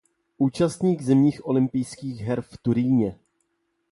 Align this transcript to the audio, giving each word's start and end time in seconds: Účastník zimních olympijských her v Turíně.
Účastník 0.37 1.01
zimních 1.01 1.45
olympijských 1.47 2.21
her 2.21 2.41
v 2.41 2.57
Turíně. 2.61 3.17